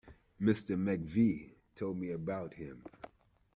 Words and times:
Mr 0.41 0.75
McVeigh 0.75 1.51
told 1.75 1.95
me 1.99 2.09
about 2.09 2.55
him. 2.55 2.81